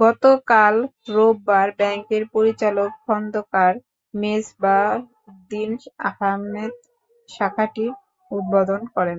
গতকাল 0.00 0.74
রোববার 1.14 1.68
ব্যাংকের 1.78 2.22
পরিচালক 2.34 2.90
খন্দকার 3.04 3.72
মেসবাহ 4.14 4.88
উদ্দিন 5.28 5.70
আহমেদ 6.08 6.72
শাখাটির 7.28 7.92
উদ্বোধন 8.30 8.82
করেন। 8.94 9.18